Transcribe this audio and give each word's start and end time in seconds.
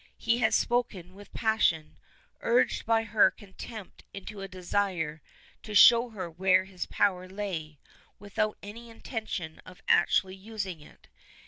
He 0.17 0.39
had 0.39 0.55
spoken 0.55 1.13
with 1.13 1.31
passion, 1.31 1.99
urged 2.39 2.87
by 2.87 3.03
her 3.03 3.29
contempt 3.29 4.03
into 4.15 4.41
a 4.41 4.47
desire 4.47 5.21
to 5.61 5.75
show 5.75 6.09
her 6.09 6.27
where 6.27 6.63
his 6.63 6.87
power 6.87 7.29
lay, 7.29 7.77
without 8.17 8.57
any 8.63 8.89
intention 8.89 9.59
of 9.63 9.83
actually 9.87 10.35
using 10.35 10.81
it. 10.81 11.07